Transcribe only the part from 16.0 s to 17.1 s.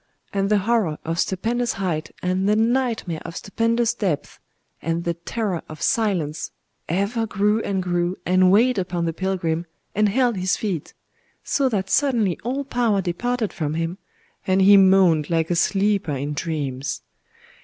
in dreams.